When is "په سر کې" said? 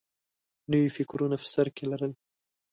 1.41-1.83